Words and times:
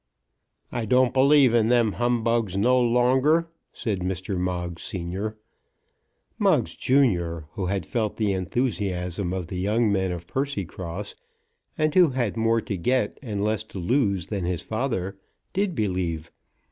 "I 0.71 0.85
don't 0.87 1.13
believe 1.13 1.53
in 1.53 1.67
them 1.67 1.91
humbugs 1.91 2.57
no 2.57 2.81
longer," 2.81 3.51
said 3.71 3.99
Mr. 3.99 4.35
Moggs 4.35 4.81
senior. 4.81 5.37
Moggs 6.39 6.75
junior, 6.75 7.45
who 7.51 7.67
had 7.67 7.85
felt 7.85 8.17
the 8.17 8.33
enthusiasm 8.33 9.31
of 9.31 9.45
the 9.45 9.59
young 9.59 9.91
men 9.91 10.11
of 10.11 10.25
Percycross, 10.25 11.13
and 11.77 11.93
who 11.93 12.09
had 12.09 12.35
more 12.35 12.61
to 12.61 12.77
get 12.77 13.19
and 13.21 13.43
less 13.43 13.63
to 13.65 13.77
lose 13.77 14.25
than 14.25 14.43
his 14.43 14.63
father, 14.63 15.19
did 15.53 15.75
believe. 15.75 16.31